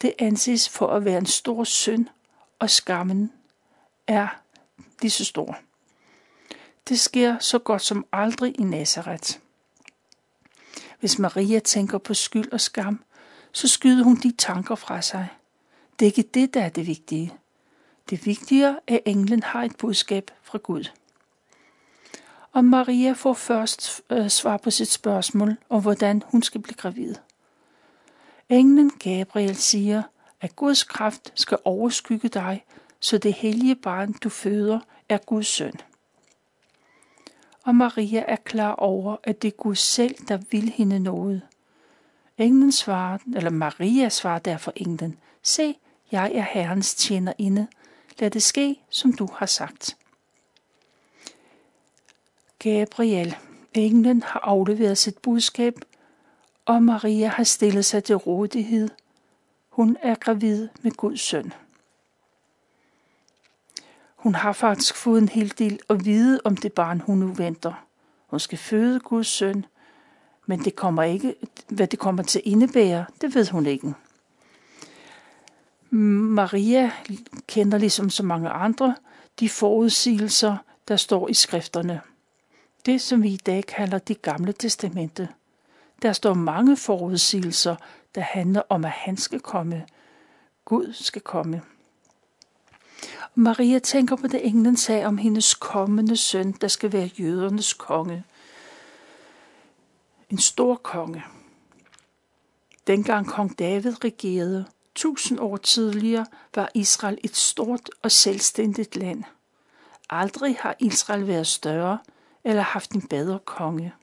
Det 0.02 0.14
anses 0.20 0.70
for 0.70 0.88
at 0.88 1.06
være 1.06 1.18
en 1.18 1.26
stor 1.26 1.64
synd, 1.64 2.08
og 2.60 2.70
skammen 2.70 3.32
er 4.08 4.28
lige 5.02 5.12
så 5.12 5.26
stor. 5.26 5.60
Det 6.90 7.00
sker 7.00 7.40
så 7.40 7.60
godt 7.60 7.82
som 7.82 8.06
aldrig 8.12 8.60
i 8.60 8.64
Nazareth. 8.64 9.40
Hvis 11.00 11.20
Maria 11.20 11.60
tænker 11.60 11.98
på 11.98 12.14
skyld 12.14 12.52
og 12.52 12.62
skam, 12.62 13.04
så 13.52 13.68
skyder 13.68 14.04
hun 14.04 14.16
de 14.16 14.32
tanker 14.38 14.76
fra 14.76 15.02
sig. 15.02 15.28
Det 16.00 16.06
er 16.06 16.08
ikke 16.18 16.30
det, 16.34 16.54
der 16.54 16.62
er 16.62 16.70
det 16.70 16.88
vigtige. 16.88 17.34
Det 18.10 18.26
vigtige 18.26 18.66
er, 18.66 18.76
at 18.88 19.02
englen 19.06 19.44
har 19.44 19.64
et 19.64 19.78
budskab 19.78 20.32
fra 20.44 20.58
Gud. 20.58 20.90
Og 22.52 22.66
Maria 22.66 23.12
får 23.12 23.34
først 23.34 24.02
øh, 24.10 24.30
svar 24.30 24.58
på 24.58 24.72
sit 24.72 24.92
spørgsmål 24.92 25.56
om, 25.70 25.82
hvordan 25.82 26.24
hun 26.26 26.44
skal 26.44 26.62
blive 26.62 26.76
gravid. 26.76 27.16
Englen 28.50 28.92
Gabriel 29.00 29.56
siger, 29.56 30.04
at 30.42 30.56
Guds 30.56 30.84
kraft 30.84 31.32
skal 31.36 31.58
overskygge 31.64 32.30
dig, 32.30 32.66
så 33.00 33.18
det 33.18 33.34
hellige 33.34 33.76
barn, 33.76 34.14
du 34.14 34.30
føder, 34.30 34.80
er 35.10 35.18
Guds 35.18 35.48
søn. 35.48 35.74
Og 37.70 37.76
Maria 37.76 38.24
er 38.28 38.36
klar 38.36 38.72
over, 38.72 39.16
at 39.24 39.42
det 39.42 39.48
er 39.48 39.58
Gud 39.58 39.76
selv, 39.76 40.16
der 40.28 40.40
vil 40.52 40.70
hende 40.70 41.00
noget. 41.00 41.42
Englen 42.38 42.72
svarer, 42.72 43.18
eller 43.36 43.50
Maria 43.50 44.10
svarer 44.10 44.40
derfor 44.40 44.74
englen, 44.76 45.18
se, 45.44 45.76
jeg 46.12 46.32
er 46.34 46.42
Herrens 46.42 46.96
tjenerinde. 46.96 47.68
Lad 48.20 48.32
det 48.32 48.44
ske, 48.44 48.80
som 48.90 49.14
du 49.14 49.28
har 49.34 49.46
sagt. 49.46 49.98
Gabriel, 52.60 53.36
englen, 53.74 54.24
har 54.24 54.40
afleveret 54.40 54.98
sit 54.98 55.18
budskab, 55.18 55.74
og 56.66 56.84
Maria 56.84 57.28
har 57.28 57.44
stillet 57.44 57.86
sig 57.86 58.04
til 58.04 58.16
rådighed. 58.16 58.90
Hun 59.70 59.98
er 60.02 60.16
gravid 60.16 60.68
med 60.82 60.92
Guds 60.92 61.22
søn. 61.22 61.54
Hun 64.20 64.36
har 64.36 64.54
faktisk 64.54 64.96
fået 64.96 65.22
en 65.22 65.30
hel 65.30 65.54
del 65.58 65.80
at 65.90 66.06
vide 66.06 66.42
om 66.44 66.58
det 66.58 66.74
barn, 66.74 67.00
hun 67.00 67.18
nu 67.18 67.28
venter. 67.28 67.86
Hun 68.28 68.40
skal 68.40 68.58
føde 68.58 69.00
Guds 69.00 69.28
søn, 69.28 69.66
men 70.46 70.60
det 70.60 70.76
kommer 70.76 71.04
ikke, 71.04 71.36
hvad 71.68 71.88
det 71.88 72.00
kommer 72.00 72.24
til 72.24 72.40
at 72.40 72.46
indebære, 72.46 73.06
det 73.22 73.36
ved 73.36 73.48
hun 73.48 73.66
ikke. 73.66 73.94
Maria 75.90 76.92
kender 77.48 77.78
ligesom 77.78 78.10
så 78.10 78.24
mange 78.24 78.50
andre 78.50 78.96
de 79.40 79.50
forudsigelser, 79.50 80.58
der 80.88 80.96
står 80.96 81.28
i 81.28 81.34
skrifterne. 81.34 82.02
Det, 82.86 83.02
som 83.02 83.24
vi 83.24 83.30
i 83.30 83.38
dag 83.38 83.66
kalder 83.66 83.98
det 83.98 84.22
gamle 84.22 84.54
testamente. 84.54 85.30
Der 86.02 86.14
står 86.14 86.34
mange 86.34 86.78
forudsigelser, 86.78 87.76
der 88.16 88.22
handler 88.22 88.62
om, 88.70 88.86
at 88.86 88.92
han 88.92 89.18
skal 89.18 89.40
komme. 89.40 89.86
Gud 90.66 90.94
skal 90.94 91.22
komme. 91.22 91.62
Maria 93.36 93.80
tænker 93.80 94.16
på 94.16 94.28
det 94.28 94.46
englen 94.48 94.78
sagde 94.78 95.06
om 95.06 95.18
hendes 95.18 95.54
kommende 95.54 96.18
søn, 96.18 96.52
der 96.52 96.68
skal 96.68 96.94
være 96.94 97.10
jødernes 97.20 97.74
konge. 97.74 98.24
En 100.30 100.38
stor 100.38 100.76
konge. 100.76 101.24
Dengang 102.88 103.28
kong 103.28 103.60
David 103.60 104.04
regerede, 104.04 104.66
tusind 104.96 105.40
år 105.40 105.58
tidligere, 105.58 106.26
var 106.56 106.70
Israel 106.74 107.18
et 107.24 107.36
stort 107.36 107.90
og 108.02 108.12
selvstændigt 108.12 108.96
land. 108.96 109.24
Aldrig 110.10 110.58
har 110.60 110.76
Israel 110.80 111.28
været 111.28 111.48
større 111.48 112.00
eller 112.44 112.62
haft 112.62 112.92
en 112.92 113.08
bedre 113.08 113.40
konge. 113.46 113.94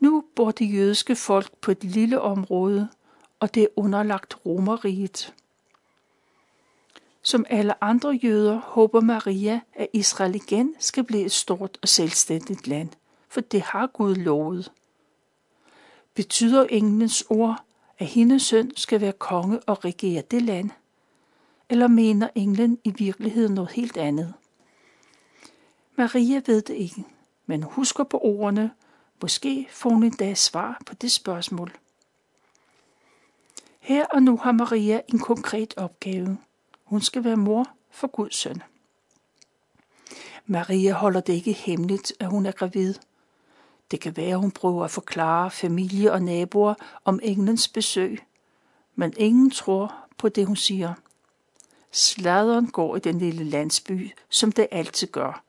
Nu 0.00 0.24
bor 0.36 0.50
det 0.50 0.74
jødiske 0.74 1.16
folk 1.16 1.56
på 1.60 1.70
et 1.70 1.84
lille 1.84 2.20
område, 2.20 2.88
og 3.40 3.54
det 3.54 3.62
er 3.62 3.66
underlagt 3.76 4.36
romeriet. 4.46 5.34
Som 7.22 7.46
alle 7.50 7.84
andre 7.84 8.10
jøder 8.10 8.60
håber 8.60 9.00
Maria, 9.00 9.60
at 9.74 9.88
Israel 9.92 10.34
igen 10.34 10.74
skal 10.78 11.04
blive 11.04 11.24
et 11.24 11.32
stort 11.32 11.78
og 11.82 11.88
selvstændigt 11.88 12.66
land, 12.66 12.88
for 13.28 13.40
det 13.40 13.62
har 13.62 13.86
Gud 13.86 14.14
lovet. 14.14 14.72
Betyder 16.14 16.66
englens 16.66 17.24
ord, 17.28 17.64
at 17.98 18.06
hendes 18.06 18.42
søn 18.42 18.76
skal 18.76 19.00
være 19.00 19.12
konge 19.12 19.60
og 19.60 19.84
regere 19.84 20.22
det 20.30 20.42
land? 20.42 20.70
Eller 21.68 21.88
mener 21.88 22.28
englen 22.34 22.78
i 22.84 22.90
virkeligheden 22.90 23.54
noget 23.54 23.70
helt 23.70 23.96
andet? 23.96 24.34
Maria 25.96 26.42
ved 26.46 26.62
det 26.62 26.74
ikke, 26.74 27.04
men 27.46 27.62
husker 27.62 28.04
på 28.04 28.18
ordene. 28.18 28.70
Måske 29.22 29.68
får 29.70 29.90
hun 29.90 30.02
en 30.02 30.12
dag 30.12 30.38
svar 30.38 30.82
på 30.86 30.94
det 30.94 31.10
spørgsmål. 31.10 31.72
Her 33.78 34.06
og 34.06 34.22
nu 34.22 34.36
har 34.36 34.52
Maria 34.52 35.00
en 35.08 35.18
konkret 35.18 35.74
opgave– 35.76 36.38
hun 36.90 37.00
skal 37.00 37.24
være 37.24 37.36
mor 37.36 37.66
for 37.90 38.06
Guds 38.06 38.36
søn. 38.36 38.62
Maria 40.46 40.92
holder 40.92 41.20
det 41.20 41.32
ikke 41.32 41.52
hemmeligt, 41.52 42.12
at 42.20 42.28
hun 42.28 42.46
er 42.46 42.52
gravid. 42.52 42.94
Det 43.90 44.00
kan 44.00 44.16
være, 44.16 44.36
hun 44.36 44.50
prøver 44.50 44.84
at 44.84 44.90
forklare 44.90 45.50
familie 45.50 46.12
og 46.12 46.22
naboer 46.22 46.74
om 47.04 47.20
englens 47.22 47.68
besøg, 47.68 48.22
men 48.94 49.14
ingen 49.16 49.50
tror 49.50 49.94
på 50.18 50.28
det, 50.28 50.46
hun 50.46 50.56
siger. 50.56 50.94
Sladeren 51.90 52.70
går 52.70 52.96
i 52.96 53.00
den 53.00 53.18
lille 53.18 53.44
landsby, 53.44 54.10
som 54.28 54.52
det 54.52 54.68
altid 54.70 55.06
gør, 55.06 55.42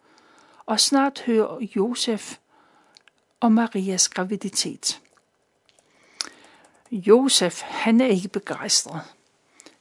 og 0.66 0.80
snart 0.80 1.22
hører 1.26 1.68
Josef 1.76 2.38
om 3.40 3.52
Marias 3.52 4.10
graviditet. 4.10 5.02
Josef, 6.92 7.62
han 7.62 8.02
er 8.02 8.08
ikke 8.08 8.28
begejstret. 8.28 9.02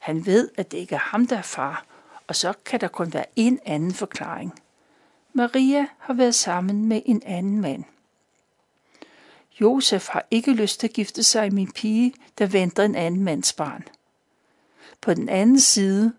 Han 0.01 0.27
ved, 0.27 0.51
at 0.57 0.73
det 0.73 0.79
ikke 0.79 0.95
er 0.95 0.99
ham, 0.99 1.27
der 1.27 1.37
er 1.37 1.43
far, 1.43 1.85
og 2.27 2.37
så 2.37 2.53
kan 2.65 2.81
der 2.81 2.89
kun 2.89 3.13
være 3.13 3.25
en 3.37 3.59
anden 3.67 3.95
forklaring. 3.95 4.55
Maria 5.33 5.87
har 5.99 6.15
været 6.15 6.35
sammen 6.35 6.87
med 6.87 7.03
en 7.07 7.23
anden 7.27 7.61
mand. 7.61 7.85
Josef 9.61 10.09
har 10.09 10.27
ikke 10.31 10.53
lyst 10.53 10.81
til 10.81 10.87
at 10.87 10.93
gifte 10.93 11.23
sig 11.23 11.55
med 11.55 11.63
en 11.63 11.73
pige, 11.73 12.15
der 12.39 12.47
venter 12.47 12.83
en 12.83 12.95
anden 12.95 13.25
mands 13.25 13.53
barn. 13.53 13.85
På 15.01 15.15
den 15.15 15.29
anden 15.29 15.61
side 15.61 16.13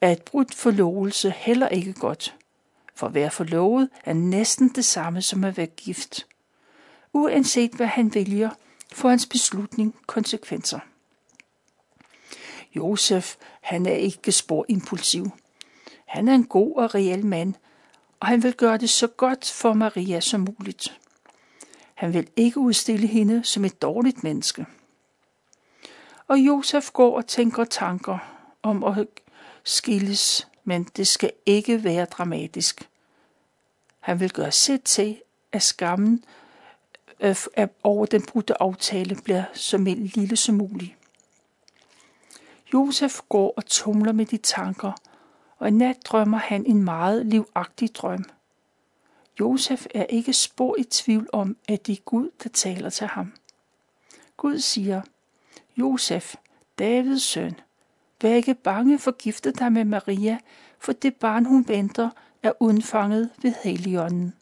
er 0.00 0.12
et 0.12 0.22
brudt 0.22 0.54
forlovelse 0.54 1.30
heller 1.30 1.68
ikke 1.68 1.92
godt, 1.92 2.36
for 2.94 3.06
at 3.06 3.14
være 3.14 3.30
forlovet 3.30 3.88
er 4.04 4.12
næsten 4.12 4.68
det 4.68 4.84
samme 4.84 5.22
som 5.22 5.44
at 5.44 5.56
være 5.56 5.66
gift. 5.66 6.26
Uanset 7.12 7.70
hvad 7.70 7.86
han 7.86 8.14
vælger, 8.14 8.50
får 8.92 9.08
hans 9.08 9.26
beslutning 9.26 9.94
konsekvenser. 10.06 10.80
Josef, 12.76 13.36
han 13.60 13.86
er 13.86 13.94
ikke 13.94 14.32
spor 14.32 14.64
impulsiv. 14.68 15.30
Han 16.06 16.28
er 16.28 16.34
en 16.34 16.44
god 16.44 16.76
og 16.76 16.94
reel 16.94 17.26
mand, 17.26 17.54
og 18.20 18.26
han 18.26 18.42
vil 18.42 18.54
gøre 18.54 18.78
det 18.78 18.90
så 18.90 19.06
godt 19.06 19.50
for 19.50 19.72
Maria 19.72 20.20
som 20.20 20.40
muligt. 20.40 20.98
Han 21.94 22.14
vil 22.14 22.28
ikke 22.36 22.58
udstille 22.58 23.06
hende 23.06 23.44
som 23.44 23.64
et 23.64 23.82
dårligt 23.82 24.24
menneske. 24.24 24.66
Og 26.28 26.38
Josef 26.38 26.90
går 26.92 27.16
og 27.16 27.26
tænker 27.26 27.64
tanker 27.64 28.18
om 28.62 28.84
at 28.84 29.06
skilles, 29.64 30.48
men 30.64 30.84
det 30.96 31.06
skal 31.06 31.30
ikke 31.46 31.84
være 31.84 32.04
dramatisk. 32.04 32.88
Han 34.00 34.20
vil 34.20 34.30
gøre 34.32 34.52
sit 34.52 34.82
til, 34.82 35.20
at 35.52 35.62
skammen 35.62 36.24
øh, 37.20 37.36
over 37.82 38.06
den 38.06 38.22
brudte 38.26 38.62
aftale 38.62 39.16
bliver 39.24 39.44
så 39.54 39.78
lille 39.78 40.36
som 40.36 40.54
muligt. 40.54 40.99
Josef 42.72 43.20
går 43.28 43.54
og 43.56 43.66
tumler 43.66 44.12
med 44.12 44.26
de 44.26 44.36
tanker, 44.36 44.92
og 45.58 45.68
i 45.68 45.70
nat 45.70 45.96
drømmer 46.04 46.38
han 46.38 46.66
en 46.66 46.84
meget 46.84 47.26
livagtig 47.26 47.94
drøm. 47.94 48.24
Josef 49.40 49.86
er 49.94 50.04
ikke 50.04 50.32
spor 50.32 50.76
i 50.78 50.84
tvivl 50.84 51.28
om, 51.32 51.56
at 51.68 51.86
det 51.86 51.92
er 51.98 52.02
Gud, 52.04 52.30
der 52.42 52.48
taler 52.48 52.90
til 52.90 53.06
ham. 53.06 53.32
Gud 54.36 54.58
siger, 54.58 55.02
Josef, 55.76 56.34
Davids 56.78 57.22
søn, 57.22 57.60
vær 58.22 58.34
ikke 58.34 58.54
bange 58.54 58.98
for 58.98 59.10
gifte 59.10 59.52
dig 59.52 59.72
med 59.72 59.84
Maria, 59.84 60.38
for 60.78 60.92
det 60.92 61.16
barn, 61.16 61.44
hun 61.44 61.68
venter, 61.68 62.10
er 62.42 62.52
undfanget 62.60 63.30
ved 63.42 63.54
Helligånden. 63.64 64.34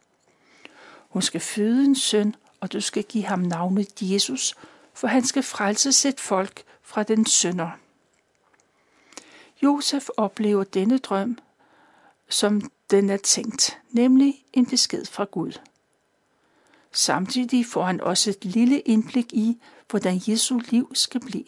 Hun 1.09 1.23
skal 1.23 1.41
føde 1.41 1.85
en 1.85 1.97
søn, 1.97 2.35
og 2.61 2.73
du 2.73 2.81
skal 2.81 3.05
give 3.05 3.25
ham 3.25 3.39
navnet 3.39 4.03
Jesus, 4.03 4.55
for 4.95 5.09
han 5.09 5.25
skal 5.25 5.43
frelse 5.43 5.93
sit 5.93 6.21
folk 6.21 6.63
fra 6.83 7.03
den 7.03 7.27
synder. 7.27 7.71
Josef 9.63 10.09
oplever 10.17 10.65
denne 10.65 10.99
drøm, 10.99 11.39
som 12.29 12.71
den 12.91 13.11
er 13.11 13.17
tænkt, 13.17 13.79
nemlig 13.91 14.45
en 14.53 14.67
besked 14.67 15.05
fra 15.05 15.25
Gud. 15.25 15.53
Samtidig 16.93 17.67
får 17.67 17.85
han 17.85 18.01
også 18.01 18.31
et 18.31 18.45
lille 18.45 18.81
indblik 18.81 19.33
i, 19.33 19.61
hvordan 19.91 20.21
Jesu 20.27 20.61
liv 20.71 20.91
skal 20.95 21.21
blive. 21.21 21.45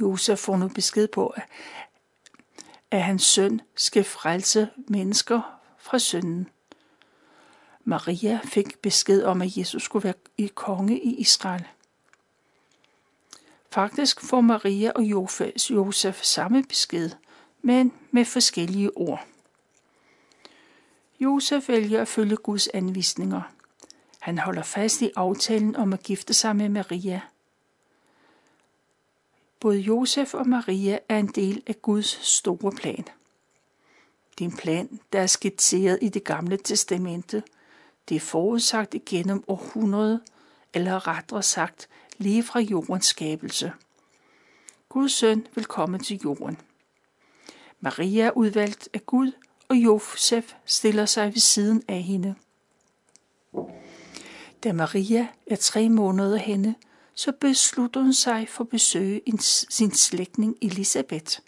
Josef 0.00 0.38
får 0.38 0.56
nu 0.56 0.68
besked 0.68 1.08
på, 1.08 1.34
at 2.90 3.02
hans 3.02 3.22
søn 3.22 3.60
skal 3.74 4.04
frelse 4.04 4.68
mennesker 4.88 5.60
fra 5.78 5.98
synden. 5.98 6.48
Maria 7.84 8.40
fik 8.44 8.78
besked 8.78 9.22
om, 9.22 9.42
at 9.42 9.56
Jesus 9.56 9.82
skulle 9.82 10.04
være 10.04 10.14
i 10.38 10.46
konge 10.46 11.00
i 11.00 11.14
Israel. 11.14 11.64
Faktisk 13.74 14.20
får 14.20 14.40
Maria 14.40 14.92
og 14.94 15.02
Josef 15.70 16.22
samme 16.22 16.62
besked, 16.62 17.10
men 17.62 17.92
med 18.10 18.24
forskellige 18.24 18.96
ord. 18.96 19.26
Josef 21.20 21.68
vælger 21.68 22.00
at 22.00 22.08
følge 22.08 22.36
Guds 22.36 22.68
anvisninger. 22.68 23.42
Han 24.18 24.38
holder 24.38 24.62
fast 24.62 25.02
i 25.02 25.10
aftalen 25.16 25.76
om 25.76 25.92
at 25.92 26.02
gifte 26.02 26.34
sig 26.34 26.56
med 26.56 26.68
Maria. 26.68 27.20
Både 29.60 29.78
Josef 29.78 30.34
og 30.34 30.48
Maria 30.48 30.98
er 31.08 31.18
en 31.18 31.28
del 31.28 31.62
af 31.66 31.82
Guds 31.82 32.26
store 32.26 32.72
plan. 32.72 33.04
Det 34.38 34.44
er 34.44 34.48
en 34.50 34.56
plan, 34.56 35.00
der 35.12 35.20
er 35.20 35.26
skitseret 35.26 35.98
i 36.02 36.08
det 36.08 36.24
gamle 36.24 36.56
testamente. 36.56 37.42
Det 38.08 38.14
er 38.14 38.20
forudsagt 38.20 38.94
igennem 38.94 39.44
århundrede, 39.48 40.20
eller 40.74 41.08
rettere 41.08 41.42
sagt 41.42 41.88
lige 42.18 42.42
fra 42.42 42.60
jordens 42.60 43.06
skabelse. 43.06 43.72
Guds 44.88 45.12
søn 45.12 45.46
vil 45.54 45.64
komme 45.64 45.98
til 45.98 46.20
jorden. 46.24 46.58
Maria 47.80 48.24
er 48.24 48.30
udvalgt 48.30 48.88
af 48.92 49.06
Gud, 49.06 49.32
og 49.68 49.76
Josef 49.76 50.54
stiller 50.64 51.06
sig 51.06 51.26
ved 51.26 51.40
siden 51.40 51.82
af 51.88 52.02
hende. 52.02 52.34
Da 54.64 54.72
Maria 54.72 55.28
er 55.46 55.56
tre 55.56 55.88
måneder 55.88 56.36
henne, 56.36 56.74
så 57.14 57.32
beslutter 57.40 58.00
hun 58.00 58.12
sig 58.12 58.48
for 58.48 58.64
at 58.64 58.68
besøge 58.68 59.20
sin 59.70 59.94
slægtning 59.94 60.56
Elisabeth. 60.62 61.38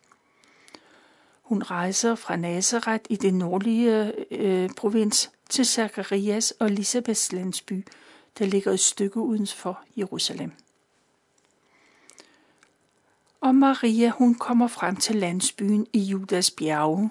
Hun 1.43 1.63
rejser 1.63 2.15
fra 2.15 2.37
Nazareth 2.37 3.05
i 3.11 3.17
den 3.17 3.39
nordlige 3.39 4.07
øh, 4.07 4.13
øh, 4.31 4.71
provins 4.77 5.31
til 5.49 5.67
Zacharias 5.67 6.51
og 6.51 6.67
Elisabeths 6.67 7.33
landsby, 7.33 7.85
der 8.39 8.47
ligger 8.47 8.73
et 8.73 8.81
stykke 8.81 9.21
uden 9.21 9.47
for 9.47 9.81
Jerusalem. 9.97 10.53
Og 13.41 13.55
Maria, 13.55 14.09
hun 14.09 14.35
kommer 14.35 14.69
frem 14.69 14.97
til 14.97 15.17
landsbyen 15.17 15.87
i 15.93 15.99
Judas 15.99 16.51
bjerge, 16.51 17.11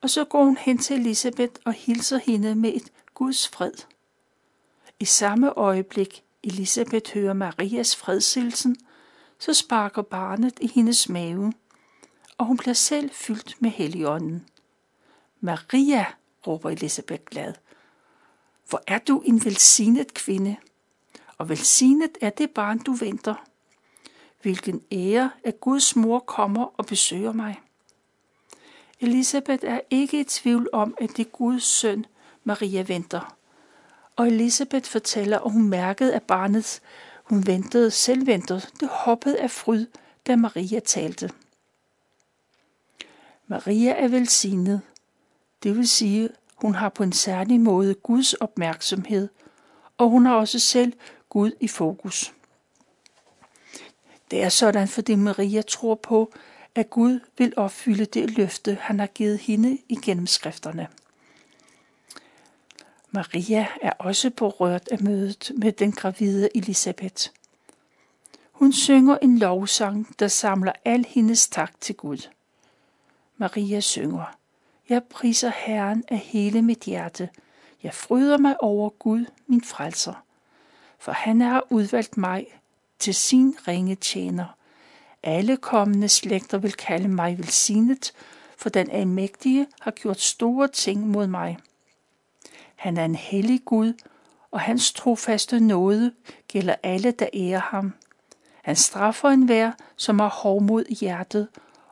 og 0.00 0.10
så 0.10 0.24
går 0.24 0.44
hun 0.44 0.56
hen 0.56 0.78
til 0.78 1.00
Elisabeth 1.00 1.52
og 1.64 1.72
hilser 1.72 2.18
hende 2.18 2.54
med 2.54 2.74
et 2.74 2.92
Guds 3.14 3.48
fred. 3.48 3.72
I 5.00 5.04
samme 5.04 5.52
øjeblik 5.52 6.24
Elisabeth 6.42 7.14
hører 7.14 7.32
Marias 7.32 7.96
fredsilsen, 7.96 8.76
så 9.38 9.54
sparker 9.54 10.02
barnet 10.02 10.58
i 10.60 10.70
hendes 10.74 11.08
mave, 11.08 11.52
og 12.38 12.46
hun 12.46 12.56
bliver 12.56 12.74
selv 12.74 13.10
fyldt 13.10 13.62
med 13.62 13.70
helligånden. 13.70 14.46
Maria, 15.40 16.06
råber 16.46 16.70
Elisabeth 16.70 17.24
glad, 17.24 17.54
hvor 18.72 18.82
er 18.86 18.98
du 18.98 19.20
en 19.20 19.44
velsignet 19.44 20.14
kvinde, 20.14 20.56
og 21.38 21.48
velsignet 21.48 22.18
er 22.20 22.30
det 22.30 22.50
barn, 22.50 22.78
du 22.78 22.92
venter. 22.92 23.34
Hvilken 24.42 24.82
ære, 24.92 25.30
at 25.44 25.60
Guds 25.60 25.96
mor 25.96 26.18
kommer 26.18 26.64
og 26.76 26.86
besøger 26.86 27.32
mig. 27.32 27.60
Elisabeth 29.00 29.64
er 29.66 29.80
ikke 29.90 30.20
i 30.20 30.24
tvivl 30.24 30.68
om, 30.72 30.94
at 31.00 31.10
det 31.16 31.26
er 31.26 31.30
Guds 31.30 31.64
søn, 31.64 32.06
Maria 32.44 32.82
venter. 32.82 33.36
Og 34.16 34.26
Elisabeth 34.26 34.90
fortæller, 34.90 35.38
at 35.38 35.52
hun 35.52 35.68
mærkede, 35.68 36.14
at 36.14 36.22
barnet, 36.22 36.80
hun 37.24 37.46
ventede, 37.46 37.90
selv 37.90 38.26
ventede, 38.26 38.62
det 38.80 38.88
hoppede 38.88 39.38
af 39.38 39.50
fryd, 39.50 39.86
da 40.26 40.36
Maria 40.36 40.80
talte. 40.80 41.30
Maria 43.46 43.92
er 43.92 44.08
velsignet. 44.08 44.80
Det 45.62 45.76
vil 45.76 45.88
sige, 45.88 46.28
hun 46.62 46.74
har 46.74 46.88
på 46.88 47.02
en 47.02 47.12
særlig 47.12 47.60
måde 47.60 47.94
Guds 47.94 48.34
opmærksomhed, 48.34 49.28
og 49.98 50.08
hun 50.08 50.26
har 50.26 50.34
også 50.34 50.58
selv 50.58 50.92
Gud 51.28 51.50
i 51.60 51.68
fokus. 51.68 52.34
Det 54.30 54.42
er 54.42 54.48
sådan, 54.48 54.88
fordi 54.88 55.14
Maria 55.14 55.62
tror 55.62 55.94
på, 55.94 56.32
at 56.74 56.90
Gud 56.90 57.20
vil 57.38 57.52
opfylde 57.56 58.04
det 58.04 58.36
løfte, 58.36 58.78
han 58.80 59.00
har 59.00 59.06
givet 59.06 59.38
hende 59.38 59.78
igennem 59.88 60.26
skrifterne. 60.26 60.88
Maria 63.10 63.66
er 63.82 63.92
også 63.98 64.30
berørt 64.30 64.88
af 64.88 65.00
mødet 65.00 65.52
med 65.56 65.72
den 65.72 65.92
gravide 65.92 66.48
Elisabeth. 66.54 67.28
Hun 68.52 68.72
synger 68.72 69.18
en 69.22 69.38
lovsang, 69.38 70.14
der 70.18 70.28
samler 70.28 70.72
al 70.84 71.06
hendes 71.08 71.48
tak 71.48 71.80
til 71.80 71.94
Gud. 71.94 72.28
Maria 73.36 73.80
synger, 73.80 74.36
jeg 74.92 75.04
priser 75.04 75.52
Herren 75.54 76.04
af 76.08 76.18
hele 76.18 76.62
mit 76.62 76.78
hjerte. 76.78 77.28
Jeg 77.82 77.94
fryder 77.94 78.38
mig 78.38 78.62
over 78.62 78.88
Gud, 78.88 79.24
min 79.46 79.64
frelser. 79.64 80.24
For 80.98 81.12
han 81.12 81.40
har 81.40 81.66
udvalgt 81.70 82.16
mig 82.16 82.46
til 82.98 83.14
sin 83.14 83.54
ringe 83.68 83.94
tjener. 83.94 84.56
Alle 85.22 85.56
kommende 85.56 86.08
slægter 86.08 86.58
vil 86.58 86.72
kalde 86.72 87.08
mig 87.08 87.38
velsignet, 87.38 88.12
for 88.56 88.68
den 88.68 88.90
almægtige 88.90 89.66
har 89.80 89.90
gjort 89.90 90.20
store 90.20 90.68
ting 90.68 91.06
mod 91.08 91.26
mig. 91.26 91.58
Han 92.76 92.96
er 92.96 93.04
en 93.04 93.16
hellig 93.16 93.60
Gud, 93.64 93.92
og 94.50 94.60
hans 94.60 94.92
trofaste 94.92 95.60
nåde 95.60 96.12
gælder 96.48 96.74
alle, 96.82 97.10
der 97.10 97.26
ærer 97.34 97.60
ham. 97.60 97.94
Han 98.62 98.76
straffer 98.76 99.28
enhver, 99.28 99.72
som 99.96 100.18
har 100.18 100.28
hovmod 100.28 100.84
i 100.88 100.94
hjertet, 100.94 101.48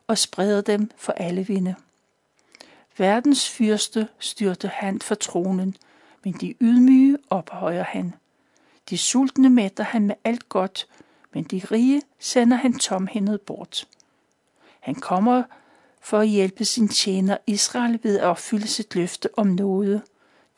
og 0.06 0.18
spreder 0.18 0.60
dem 0.60 0.90
for 0.96 1.12
alle 1.12 1.46
vinde. 1.46 1.74
Verdens 2.98 3.48
fyrste 3.48 4.08
styrte 4.18 4.68
han 4.68 5.00
for 5.00 5.14
tronen, 5.14 5.76
men 6.24 6.34
de 6.34 6.54
ydmyge 6.60 7.18
ophøjer 7.30 7.84
han. 7.84 8.14
De 8.90 8.98
sultne 8.98 9.50
mætter 9.50 9.84
han 9.84 10.06
med 10.06 10.14
alt 10.24 10.48
godt, 10.48 10.88
men 11.32 11.44
de 11.44 11.62
rige 11.70 12.02
sender 12.18 12.56
han 12.56 12.78
tomhændet 12.78 13.40
bort. 13.40 13.88
Han 14.80 14.94
kommer 14.94 15.42
for 16.00 16.18
at 16.18 16.28
hjælpe 16.28 16.64
sin 16.64 16.88
tjener 16.88 17.36
Israel 17.46 18.00
ved 18.02 18.18
at 18.18 18.24
opfylde 18.24 18.68
sit 18.68 18.94
løfte 18.94 19.38
om 19.38 19.46
noget. 19.46 20.02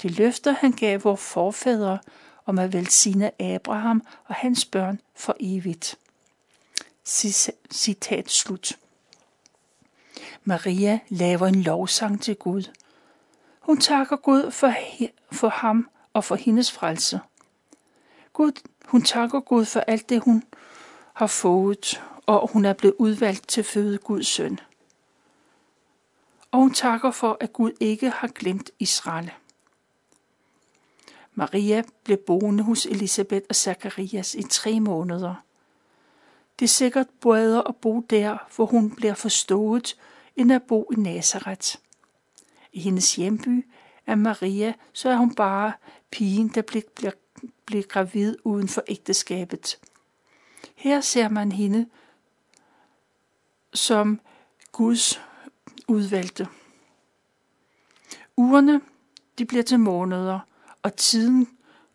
Det 0.02 0.18
løfter 0.18 0.52
han 0.52 0.72
gav 0.72 1.04
vores 1.04 1.20
forfædre 1.20 1.98
om 2.46 2.58
at 2.58 2.72
velsigne 2.72 3.42
Abraham 3.42 4.02
og 4.24 4.34
hans 4.34 4.64
børn 4.64 5.00
for 5.14 5.36
evigt. 5.40 5.98
Citat 7.72 8.30
slut. 8.30 8.78
Maria 10.44 10.98
laver 11.08 11.46
en 11.46 11.62
lovsang 11.62 12.22
til 12.22 12.36
Gud. 12.36 12.62
Hun 13.60 13.80
takker 13.80 14.16
Gud 14.16 14.50
for, 14.50 14.74
for 15.32 15.48
ham 15.48 15.88
og 16.12 16.24
for 16.24 16.34
hendes 16.34 16.72
frelse. 16.72 17.20
Gud, 18.32 18.52
hun 18.84 19.02
takker 19.02 19.40
Gud 19.40 19.64
for 19.64 19.80
alt 19.80 20.08
det, 20.08 20.20
hun 20.20 20.44
har 21.14 21.26
fået, 21.26 22.02
og 22.26 22.50
hun 22.52 22.64
er 22.64 22.72
blevet 22.72 22.94
udvalgt 22.98 23.48
til 23.48 23.60
at 23.60 23.66
føde 23.66 23.98
Guds 23.98 24.26
søn. 24.26 24.58
Og 26.50 26.58
hun 26.58 26.74
takker 26.74 27.10
for, 27.10 27.36
at 27.40 27.52
Gud 27.52 27.72
ikke 27.80 28.10
har 28.10 28.28
glemt 28.28 28.70
Israel. 28.78 29.32
Maria 31.34 31.82
blev 32.04 32.16
boende 32.16 32.64
hos 32.64 32.86
Elisabeth 32.86 33.46
og 33.48 33.54
Zacharias 33.54 34.34
i 34.34 34.42
tre 34.42 34.80
måneder. 34.80 35.34
Det 36.58 36.64
er 36.64 36.68
sikkert 36.68 37.06
bedre 37.20 37.68
at 37.68 37.76
bo 37.76 38.00
der, 38.00 38.38
hvor 38.56 38.66
hun 38.66 38.90
bliver 38.90 39.14
forstået, 39.14 39.96
end 40.36 40.52
at 40.52 40.62
bo 40.62 40.90
i 40.92 41.00
Nazareth. 41.00 41.76
I 42.72 42.80
hendes 42.80 43.16
hjemby 43.16 43.66
er 44.06 44.14
Maria, 44.14 44.74
så 44.92 45.08
er 45.08 45.16
hun 45.16 45.34
bare 45.34 45.72
pigen, 46.10 46.48
der 46.48 46.62
bliver, 46.62 46.82
bliver, 46.94 47.12
bliver 47.66 47.82
gravid 47.82 48.36
uden 48.44 48.68
for 48.68 48.82
ægteskabet. 48.88 49.78
Her 50.74 51.00
ser 51.00 51.28
man 51.28 51.52
hende 51.52 51.86
som 53.74 54.20
Guds 54.72 55.20
udvalgte. 55.88 56.48
Ugerne 58.36 58.80
de 59.38 59.44
bliver 59.44 59.62
til 59.62 59.80
måneder, 59.80 60.40
og 60.82 60.96
tiden 60.96 61.48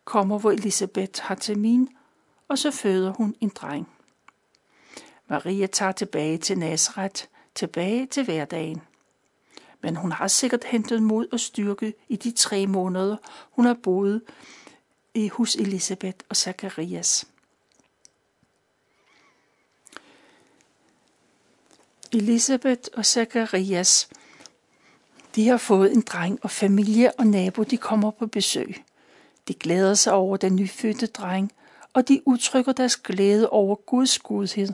kommer, 0.05 0.39
hvor 0.39 0.51
Elisabeth 0.51 1.21
har 1.21 1.35
termin, 1.35 1.89
og 2.47 2.57
så 2.57 2.71
føder 2.71 3.13
hun 3.13 3.35
en 3.39 3.49
dreng. 3.49 3.89
Maria 5.27 5.67
tager 5.67 5.91
tilbage 5.91 6.37
til 6.37 6.57
Nazareth, 6.57 7.25
tilbage 7.57 8.05
til 8.05 8.23
hverdagen. 8.23 8.81
men 9.81 9.95
hun 9.95 10.11
har 10.11 10.27
sikkert 10.27 10.63
hentet 10.63 11.03
mod 11.03 11.27
og 11.31 11.39
styrke 11.39 11.93
i 12.09 12.15
de 12.15 12.31
tre 12.31 12.67
måneder, 12.67 13.17
hun 13.51 13.65
har 13.65 13.77
boet 13.83 14.21
i 15.13 15.27
hos 15.27 15.55
Elisabeth 15.55 16.17
og 16.29 16.35
Zacharias. 16.35 17.27
Elisabeth 22.13 22.81
og 22.93 23.05
Zacharias, 23.05 24.09
de 25.35 25.47
har 25.47 25.57
fået 25.57 25.93
en 25.93 26.01
dreng, 26.01 26.39
og 26.43 26.51
familie 26.51 27.11
og 27.19 27.27
nabo, 27.27 27.63
de 27.63 27.77
kommer 27.77 28.11
på 28.11 28.27
besøg. 28.27 28.83
De 29.47 29.53
glæder 29.53 29.93
sig 29.93 30.13
over 30.13 30.37
den 30.37 30.55
nyfødte 30.55 31.07
dreng, 31.07 31.51
og 31.93 32.07
de 32.07 32.21
udtrykker 32.25 32.71
deres 32.71 32.97
glæde 32.97 33.49
over 33.49 33.75
Guds 33.75 34.19
godhed. 34.19 34.73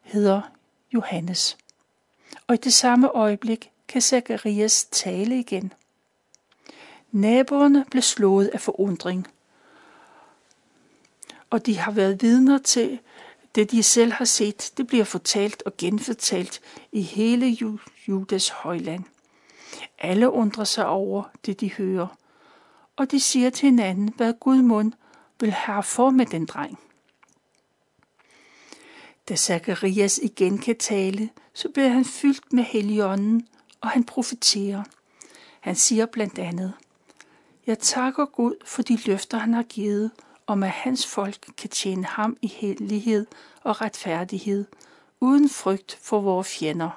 hedder 0.00 0.42
Johannes. 0.94 1.58
Og 2.46 2.54
i 2.54 2.58
det 2.58 2.72
samme 2.72 3.08
øjeblik 3.08 3.70
kan 3.88 4.02
Zacharias 4.02 4.84
tale 4.84 5.38
igen. 5.38 5.72
Naboerne 7.10 7.84
blev 7.90 8.02
slået 8.02 8.48
af 8.48 8.60
forundring, 8.60 9.28
og 11.50 11.66
de 11.66 11.78
har 11.78 11.92
været 11.92 12.22
vidner 12.22 12.58
til 12.58 13.00
det, 13.54 13.70
de 13.70 13.82
selv 13.82 14.12
har 14.12 14.24
set. 14.24 14.72
Det 14.76 14.86
bliver 14.86 15.04
fortalt 15.04 15.62
og 15.66 15.76
genfortalt 15.78 16.60
i 16.92 17.02
hele 17.02 17.58
Judas 18.08 18.48
højland. 18.48 19.04
Alle 20.02 20.30
undrer 20.30 20.64
sig 20.64 20.86
over 20.86 21.22
det, 21.46 21.60
de 21.60 21.72
hører, 21.72 22.16
og 22.96 23.10
de 23.10 23.20
siger 23.20 23.50
til 23.50 23.70
hinanden, 23.70 24.12
hvad 24.16 24.34
Gud 24.40 24.62
mund 24.62 24.92
vil 25.40 25.50
have 25.50 25.82
for 25.82 26.10
med 26.10 26.26
den 26.26 26.46
dreng. 26.46 26.78
Da 29.28 29.36
Zakarias 29.36 30.18
igen 30.18 30.58
kan 30.58 30.76
tale, 30.76 31.30
så 31.54 31.68
bliver 31.68 31.88
han 31.88 32.04
fyldt 32.04 32.52
med 32.52 32.64
heligånden, 32.64 33.48
og 33.80 33.88
han 33.88 34.04
profeterer. 34.04 34.82
Han 35.60 35.76
siger 35.76 36.06
blandt 36.06 36.38
andet, 36.38 36.72
Jeg 37.66 37.78
takker 37.78 38.24
Gud 38.24 38.54
for 38.64 38.82
de 38.82 38.98
løfter, 39.06 39.38
han 39.38 39.54
har 39.54 39.62
givet, 39.62 40.10
om 40.46 40.62
at 40.62 40.70
hans 40.70 41.06
folk 41.06 41.46
kan 41.56 41.70
tjene 41.70 42.04
ham 42.04 42.36
i 42.42 42.46
hellighed 42.46 43.26
og 43.62 43.80
retfærdighed, 43.80 44.64
uden 45.20 45.48
frygt 45.48 45.98
for 46.02 46.20
vores 46.20 46.48
fjender. 46.48 46.90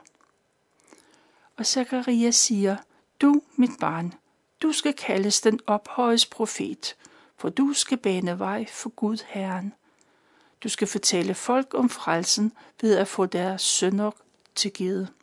Og 1.58 1.66
Zakarias 1.66 2.36
siger, 2.36 2.78
du, 3.22 3.42
mit 3.56 3.72
barn, 3.80 4.14
du 4.62 4.72
skal 4.72 4.94
kaldes 4.94 5.42
den 5.42 5.60
ophøjes 5.68 6.26
profet, 6.26 6.96
for 7.38 7.50
du 7.50 7.74
skal 7.74 7.98
bane 7.98 8.40
vej 8.40 8.66
for 8.66 8.90
Gud 8.90 9.18
Herren. 9.28 9.74
Du 10.64 10.70
skal 10.70 10.88
fortælle 10.88 11.34
folk 11.34 11.74
om 11.74 11.90
frelsen 11.90 12.54
ved 12.82 12.98
at 12.98 13.08
få 13.08 13.26
deres 13.26 13.62
sønder 13.62 14.12
tilgivet. 14.56 15.14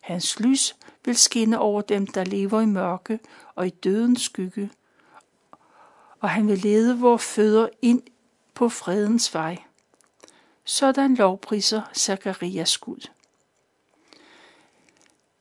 Hans 0.00 0.40
lys 0.40 0.76
vil 1.04 1.16
skinne 1.16 1.58
over 1.58 1.82
dem, 1.82 2.06
der 2.06 2.24
lever 2.24 2.60
i 2.60 2.66
mørke 2.66 3.20
og 3.54 3.66
i 3.66 3.70
dødens 3.70 4.22
skygge, 4.22 4.70
og 6.20 6.30
han 6.30 6.48
vil 6.48 6.58
lede 6.58 6.98
vores 6.98 7.24
fødder 7.24 7.68
ind 7.82 8.02
på 8.54 8.68
fredens 8.68 9.34
vej. 9.34 9.56
Sådan 10.64 11.14
lovpriser 11.14 11.82
Zacharias 11.94 12.78
Gud. 12.78 13.08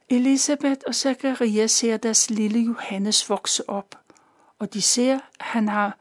Elisabeth 0.10 0.82
og 0.88 0.96
Zacharias 0.96 1.72
ser 1.72 1.98
deres 1.98 2.30
lille 2.30 2.60
Johannes 2.60 3.30
vokse 3.30 3.70
op, 3.70 4.00
og 4.60 4.74
de 4.74 4.82
ser, 4.82 5.16
at 5.16 5.22
han 5.40 5.68
har 5.68 5.98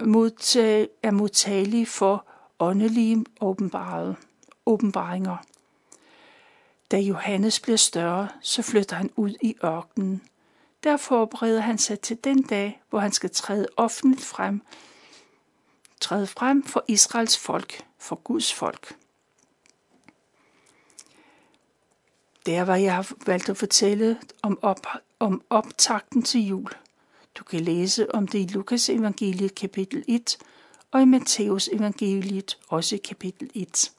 modtag, 0.00 0.88
er 1.02 1.10
modtagelig 1.10 1.88
for 1.88 2.26
åndelige 2.58 3.24
åbenbaringer. 4.66 5.36
Da 6.90 6.98
Johannes 6.98 7.60
bliver 7.60 7.76
større, 7.76 8.28
så 8.40 8.62
flytter 8.62 8.96
han 8.96 9.10
ud 9.16 9.34
i 9.42 9.56
ørkenen. 9.64 10.22
Der 10.84 10.96
forbereder 10.96 11.60
han 11.60 11.78
sig 11.78 12.00
til 12.00 12.24
den 12.24 12.42
dag, 12.42 12.82
hvor 12.90 12.98
han 12.98 13.12
skal 13.12 13.30
træde 13.30 13.66
offentligt 13.76 14.24
frem, 14.24 14.62
træde 16.00 16.26
frem 16.26 16.64
for 16.64 16.84
Israels 16.88 17.38
folk, 17.38 17.84
for 17.98 18.16
Guds 18.16 18.54
folk. 18.54 18.96
Der 22.46 22.62
var 22.62 22.76
jeg 22.76 23.04
valgt 23.26 23.48
at 23.48 23.56
fortælle 23.56 24.18
om, 24.42 24.58
op, 24.62 24.86
om 25.18 25.42
optakten 25.50 26.22
til 26.22 26.46
jul. 26.46 26.70
Du 27.38 27.44
kan 27.44 27.60
læse 27.60 28.14
om 28.14 28.28
det 28.28 28.38
i 28.38 28.52
Lukas 28.52 28.90
evangeliet 28.90 29.54
kapitel 29.54 30.04
1 30.08 30.38
og 30.90 31.02
i 31.02 31.04
Matthæus 31.04 31.68
evangeliet 31.68 32.58
også 32.68 32.98
kapitel 33.04 33.50
1. 33.54 33.92